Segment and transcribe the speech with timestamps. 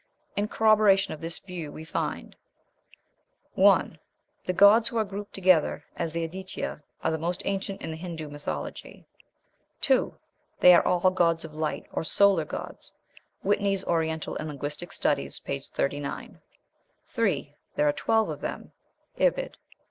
[0.35, 2.35] In corroboration of this view we find,
[3.53, 3.99] 1.
[4.47, 7.97] The gods who are grouped together as the Aditya are the most ancient in the
[7.97, 9.05] Hindoo mythology.
[9.81, 10.17] 2.
[10.59, 12.95] They are all gods of light, or solar gods.
[13.43, 15.59] (Whitney's Oriental and Linguistic Studies," p.
[15.59, 16.41] 39.)
[17.05, 17.53] 3.
[17.75, 18.71] There are twelve of them.
[19.19, 19.55] (Ibid.)